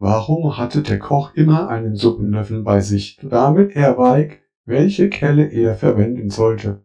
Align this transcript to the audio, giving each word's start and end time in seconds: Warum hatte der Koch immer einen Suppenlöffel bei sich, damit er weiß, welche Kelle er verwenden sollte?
Warum 0.00 0.56
hatte 0.56 0.82
der 0.82 1.00
Koch 1.00 1.34
immer 1.34 1.68
einen 1.68 1.96
Suppenlöffel 1.96 2.62
bei 2.62 2.80
sich, 2.80 3.18
damit 3.20 3.74
er 3.74 3.98
weiß, 3.98 4.32
welche 4.64 5.08
Kelle 5.10 5.46
er 5.46 5.74
verwenden 5.74 6.30
sollte? 6.30 6.84